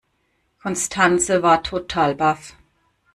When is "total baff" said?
1.61-2.55